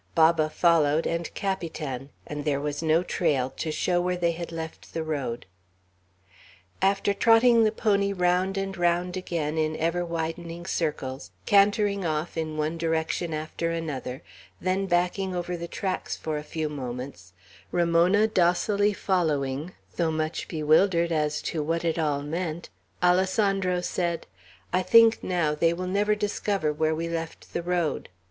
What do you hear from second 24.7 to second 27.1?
"I think now they will never discover where we